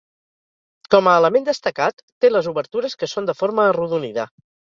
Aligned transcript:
Com 0.95 1.09
a 1.11 1.13
element 1.21 1.45
destacat, 1.49 2.01
té 2.25 2.33
les 2.33 2.49
obertures 2.53 2.99
que 3.03 3.11
són 3.13 3.29
de 3.29 3.37
forma 3.45 3.69
arrodonida. 3.75 4.27